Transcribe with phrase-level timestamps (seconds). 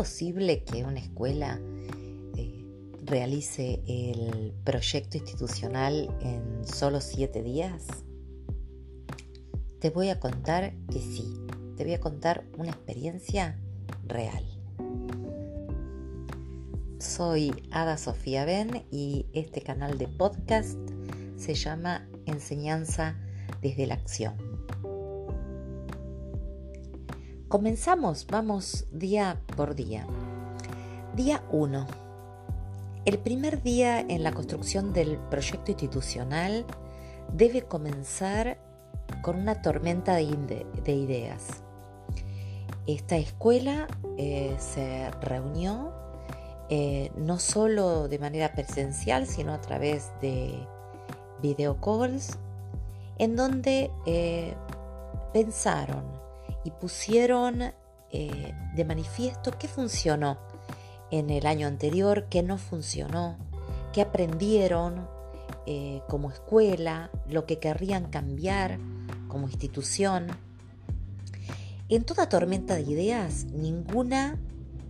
[0.00, 1.60] posible que una escuela
[2.34, 2.64] eh,
[3.04, 7.84] realice el proyecto institucional en solo siete días?
[9.78, 11.34] Te voy a contar que sí.
[11.76, 13.58] Te voy a contar una experiencia
[14.06, 14.42] real.
[16.98, 20.78] Soy Ada Sofía Ben y este canal de podcast
[21.36, 23.16] se llama Enseñanza
[23.60, 24.49] desde la Acción.
[27.50, 30.06] Comenzamos, vamos día por día.
[31.16, 31.84] Día 1.
[33.04, 36.64] El primer día en la construcción del proyecto institucional
[37.32, 38.56] debe comenzar
[39.22, 40.22] con una tormenta de,
[40.86, 41.64] ideas.
[42.86, 45.92] Esta escuela eh, se reunió
[46.68, 50.54] eh, no solo de manera presencial, sino a través de
[51.42, 52.38] video calls,
[53.18, 54.54] en donde eh,
[55.32, 56.19] pensaron
[56.64, 57.62] y pusieron
[58.12, 60.38] eh, de manifiesto qué funcionó
[61.10, 63.36] en el año anterior, qué no funcionó,
[63.92, 65.08] qué aprendieron
[66.08, 68.80] como escuela, lo que querrían cambiar
[69.28, 70.26] como institución.
[71.88, 74.36] En toda tormenta de ideas, ninguna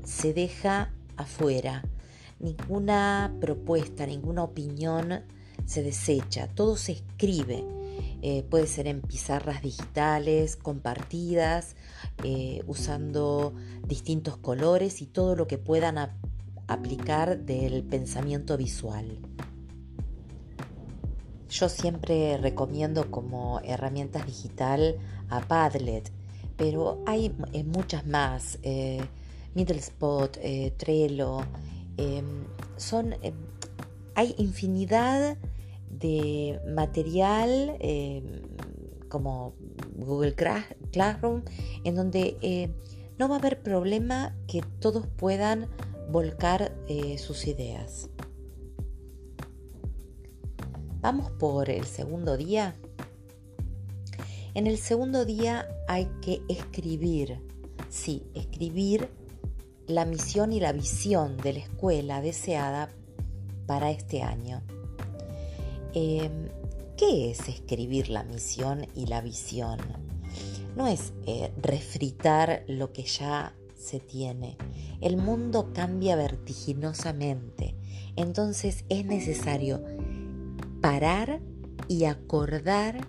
[0.05, 1.83] se deja afuera.
[2.39, 5.23] Ninguna propuesta, ninguna opinión
[5.67, 7.65] se desecha, todo se escribe.
[8.23, 11.75] Eh, puede ser en pizarras digitales, compartidas,
[12.23, 13.55] eh, usando
[13.87, 15.97] distintos colores y todo lo que puedan
[16.67, 19.19] aplicar del pensamiento visual.
[21.49, 24.97] Yo siempre recomiendo como herramientas digital
[25.29, 26.13] a Padlet,
[26.57, 28.59] pero hay eh, muchas más.
[29.55, 31.41] Middlespot, eh, Trello,
[31.97, 32.45] em,
[32.77, 33.35] son, em,
[34.15, 35.37] hay infinidad
[35.91, 38.43] de material em,
[39.09, 39.55] como
[39.97, 40.35] Google
[40.93, 41.43] Classroom
[41.85, 42.71] en donde eh,
[43.19, 45.69] no va a haber problema que todos puedan
[46.11, 48.09] volcar eh, sus ideas.
[51.01, 52.77] Vamos por el segundo día.
[54.55, 57.41] En el segundo día hay que escribir,
[57.89, 59.09] sí, escribir
[59.87, 62.91] la misión y la visión de la escuela deseada
[63.67, 64.63] para este año.
[65.95, 66.49] Em,
[66.97, 69.79] ¿Qué es escribir la misión y la visión?
[70.77, 74.59] No es eh, refritar lo que ya se tiene.
[75.01, 77.75] El mundo cambia vertiginosamente.
[78.17, 79.83] Entonces es necesario
[80.83, 81.41] parar
[81.89, 83.09] y acordar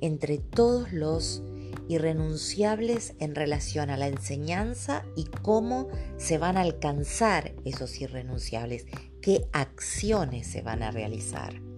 [0.00, 1.42] entre todos los
[1.88, 8.86] irrenunciables en relación a la enseñanza y cómo se van a alcanzar esos irrenunciables,
[9.20, 11.73] qué acciones se van a realizar.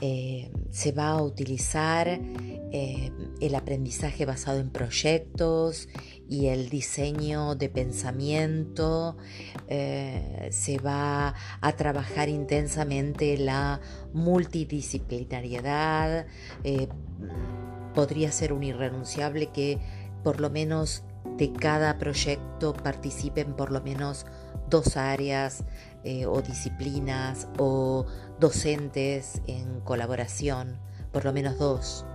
[0.00, 5.88] Eh, se va a utilizar eh, el aprendizaje basado en proyectos
[6.28, 9.16] y el diseño de pensamiento,
[9.68, 13.80] eh, se va a trabajar intensamente la
[14.12, 16.26] multidisciplinariedad,
[17.94, 19.78] podría ser un irrenunciable que
[20.22, 21.04] por lo menos
[21.36, 24.26] de cada proyecto participen por lo menos
[24.68, 25.64] dos áreas
[26.04, 28.06] eh, o disciplinas o
[28.40, 30.78] docentes en colaboración,
[31.12, 32.06] por lo menos dos.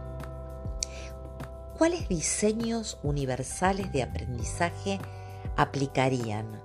[1.78, 5.00] ¿Cuáles diseños universales de aprendizaje
[5.58, 6.62] aplicarían?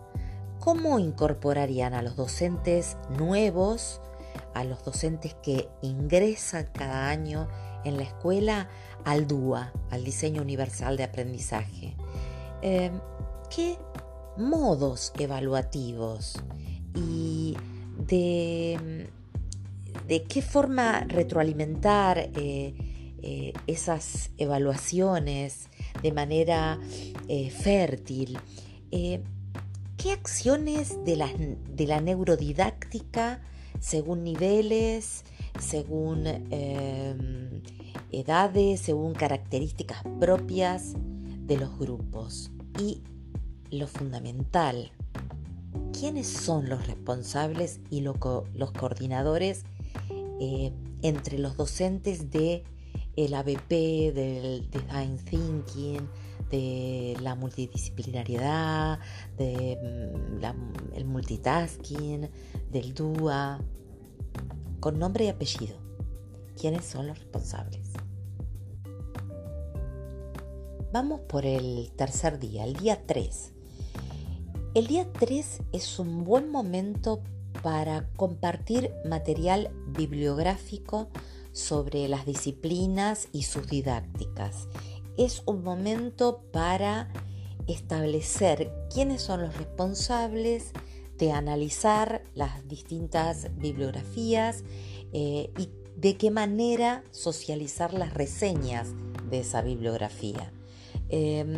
[0.60, 4.00] ¿Cómo incorporarían a los docentes nuevos,
[4.54, 7.48] a los docentes que ingresan cada año
[7.86, 8.68] en la escuela
[9.04, 11.96] al DUA, al diseño universal de aprendizaje.
[12.62, 13.00] Em,
[13.54, 13.76] ¿Qué
[14.36, 16.34] modos evaluativos
[16.94, 17.56] y
[18.08, 19.08] de,
[20.08, 22.74] de qué forma retroalimentar eh,
[23.22, 25.68] eh, esas evaluaciones
[26.02, 26.78] de manera
[27.28, 28.38] eh, fértil?
[28.90, 31.30] ¿Qué acciones de la,
[31.74, 33.40] de la neurodidáctica
[33.80, 35.24] según niveles,
[35.58, 37.62] según em,
[38.12, 40.94] edades, según características propias
[41.46, 42.50] de los grupos.
[42.80, 43.02] Y
[43.70, 44.90] lo fundamental,
[45.98, 48.18] ¿quiénes son los responsables y los
[48.72, 49.64] coordinadores
[50.40, 50.72] eh,
[51.02, 52.64] entre los docentes de
[53.16, 53.70] el ABP,
[54.12, 56.08] del Design Thinking,
[56.50, 58.98] de la multidisciplinariedad,
[59.36, 62.28] del mm, multitasking,
[62.70, 63.60] del DUA,
[64.80, 65.78] con nombre y apellido.
[66.60, 67.85] ¿Quiénes son los responsables?
[70.98, 73.52] Vamos por el tercer día, el día 3.
[74.72, 77.20] El día 3 es un buen momento
[77.62, 81.10] para compartir material bibliográfico
[81.52, 84.68] sobre las disciplinas y sus didácticas.
[85.18, 87.12] Es un momento para
[87.66, 90.72] establecer quiénes son los responsables
[91.18, 94.64] de analizar las distintas bibliografías
[95.12, 98.94] eh, y de qué manera socializar las reseñas
[99.28, 100.54] de esa bibliografía.
[101.08, 101.56] Em,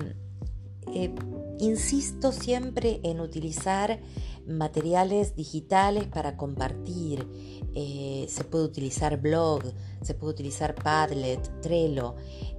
[0.95, 1.15] eh,
[1.59, 4.01] insisto siempre en utilizar
[4.47, 7.27] materiales digitales para compartir.
[7.75, 9.63] Eh, se puede utilizar blog,
[10.03, 12.17] se puede utilizar Padlet, Trello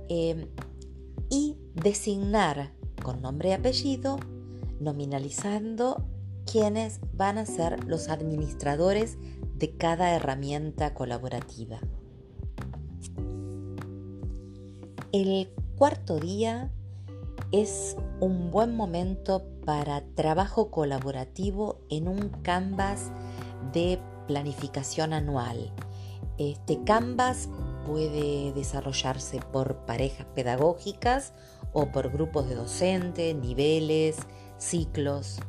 [0.08, 0.48] em,
[1.30, 4.18] y designar con nombre y apellido,
[4.80, 6.06] nominalizando
[6.52, 9.18] quienes van a ser los administradores
[9.56, 11.80] de cada herramienta colaborativa.
[15.12, 16.72] El cuarto día
[17.52, 23.12] es un buen momento para trabajo colaborativo en un canvas
[23.74, 25.74] de planificación anual.
[26.38, 27.50] Este canvas
[27.86, 31.34] puede desarrollarse por parejas pedagógicas
[31.74, 34.18] o por grupos de docentes, niveles,
[34.58, 35.40] ciclos.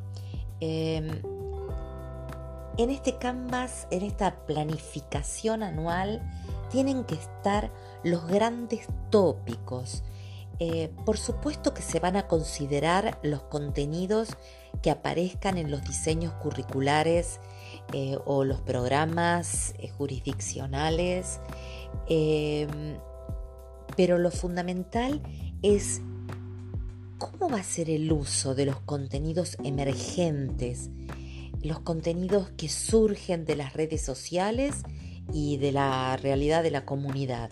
[0.60, 1.22] Em,
[2.78, 6.22] en este canvas, en esta planificación anual,
[6.70, 7.70] tienen que estar
[8.02, 10.02] los grandes tópicos.
[10.62, 14.28] Eh, por supuesto que se van a considerar los contenidos
[14.82, 17.40] que aparezcan en los diseños curriculares
[17.94, 21.40] eh, o los programas eh, jurisdiccionales,
[22.08, 22.98] em,
[23.96, 25.22] pero lo fundamental
[25.62, 26.02] es
[27.20, 30.88] ¿Cómo va a ser el uso de los contenidos emergentes,
[31.62, 34.76] los contenidos que surgen de las redes sociales
[35.30, 37.50] y de la realidad de la comunidad?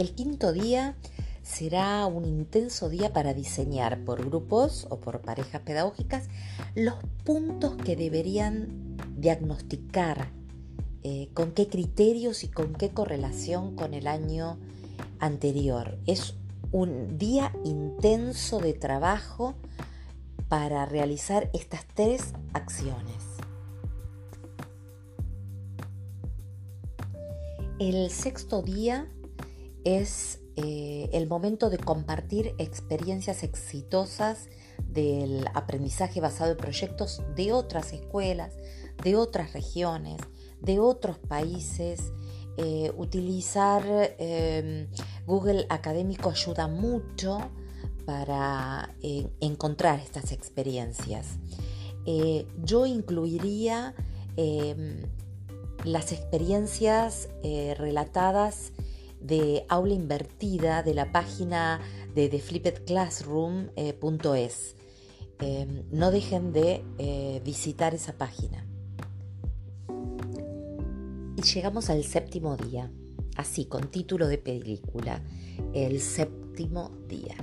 [0.00, 0.96] El quinto día
[1.42, 6.30] será un intenso día para diseñar por grupos o por parejas pedagógicas
[6.74, 10.30] los puntos que deberían diagnosticar,
[11.02, 14.58] eh, con qué criterios y con qué correlación con el año
[15.18, 15.98] anterior.
[16.06, 16.32] Es
[16.72, 19.54] un día intenso de trabajo
[20.48, 23.22] para realizar estas tres acciones.
[27.78, 29.06] El sexto día
[29.84, 34.48] es eh, el momento de compartir experiencias exitosas
[34.84, 38.54] del aprendizaje basado en proyectos de otras escuelas,
[39.02, 40.20] de otras regiones,
[40.60, 42.12] de otros países
[42.56, 43.82] eh, utilizar
[44.18, 44.88] em,
[45.26, 47.38] Google Académico ayuda mucho
[48.04, 51.38] para eh, encontrar estas experiencias.
[52.64, 53.94] Yo incluiría
[54.36, 55.02] em,
[55.84, 57.28] las experiencias
[57.76, 58.72] relatadas
[59.20, 61.80] de aula invertida de la página
[62.14, 64.76] de theflippedclassroom.es.
[65.40, 66.82] Em, no dejen de
[67.44, 68.66] visitar esa página.
[71.36, 72.90] Y llegamos al séptimo día,
[73.36, 75.22] así con título de película,
[75.72, 77.36] el séptimo día.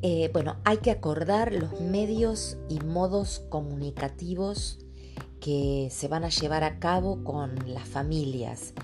[0.00, 4.78] Eh, bueno, hay que acordar los medios y modos comunicativos
[5.40, 8.74] que se van a llevar a cabo con las familias.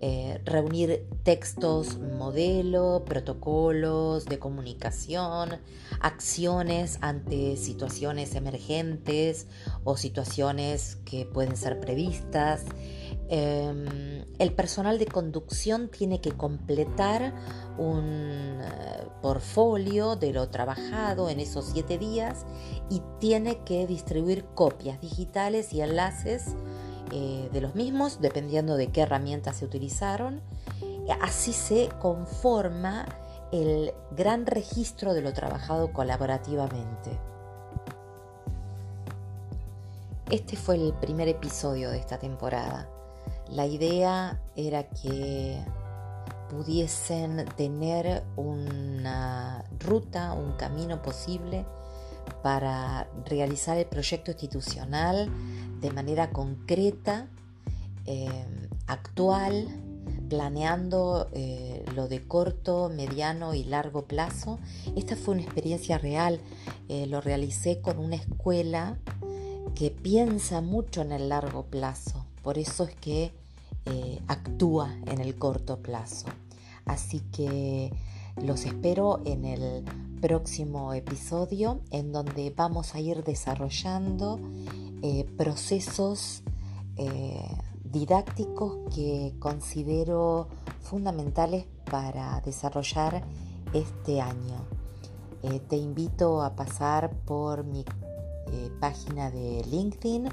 [0.00, 5.58] Eh, reunir textos, modelo, protocolos de comunicación,
[6.00, 9.48] acciones ante situaciones emergentes
[9.82, 12.64] o situaciones que pueden ser previstas,
[13.30, 17.34] Em, el personal de conducción tiene que completar
[17.76, 22.46] un eh, portfolio de lo trabajado en esos siete días
[22.88, 26.54] y tiene que distribuir copias digitales y enlaces
[27.12, 30.40] eh, de los mismos, dependiendo de qué herramientas se utilizaron.
[31.22, 33.06] Así se conforma
[33.50, 37.18] el gran registro de lo trabajado colaborativamente.
[40.30, 42.88] Este fue el primer episodio de esta temporada.
[43.48, 45.64] La idea era que
[46.50, 51.64] pudiesen tener una ruta, un camino posible
[52.42, 55.30] para realizar el proyecto institucional
[55.80, 57.28] de manera concreta,
[58.06, 58.46] eh,
[58.86, 59.68] actual,
[60.28, 64.58] planeando eh, lo de corto, mediano y largo plazo.
[64.96, 66.40] Esta fue una experiencia real,
[66.88, 68.98] eh, lo realicé con una escuela
[69.74, 73.32] que piensa mucho en el largo plazo por eso es que
[73.84, 76.28] eh, actúa en el corto plazo.
[76.86, 77.92] Así que
[78.42, 79.84] los espero en el
[80.22, 84.40] próximo episodio en donde vamos a ir desarrollando
[85.02, 86.42] eh, procesos
[86.96, 90.48] eh, didácticos que considero
[90.80, 93.24] fundamentales para desarrollar
[93.72, 94.66] este año.
[95.68, 97.84] te invito a pasar por mi
[98.80, 100.28] página de LinkedIn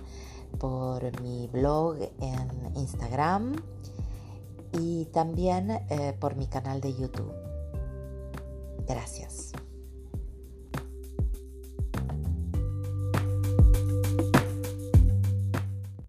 [0.55, 3.55] por mi blog en Instagram
[4.73, 7.33] y también eh, por mi canal de YouTube.
[8.87, 9.51] Gracias.